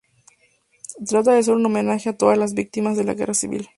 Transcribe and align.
Trata 1.05 1.33
de 1.35 1.43
ser 1.43 1.53
un 1.53 1.63
homenaje 1.63 2.09
a 2.09 2.17
todas 2.17 2.35
las 2.35 2.55
víctimas 2.55 2.97
de 2.97 3.03
la 3.03 3.13
Guerra 3.13 3.35
Civil. 3.35 3.69